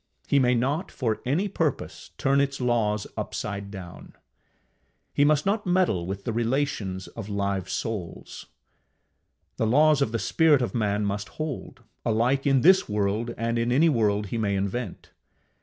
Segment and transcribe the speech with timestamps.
[0.27, 4.15] He may not, for any purpose, turn its laws upside down.
[5.13, 8.47] He must not meddle with the relations of live souls.
[9.57, 13.71] The laws of the spirit of man must hold, alike in this world and in
[13.71, 15.11] any world he may invent.